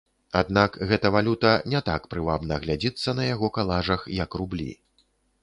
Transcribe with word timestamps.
Аднак 0.39 0.77
гэта 0.91 1.11
валюта 1.15 1.51
не 1.73 1.81
так 1.89 2.07
прывабна 2.15 2.59
глядзіцца 2.65 3.17
на 3.21 3.29
яго 3.29 3.53
калажах, 3.61 4.09
як 4.25 4.41
рублі. 4.43 4.69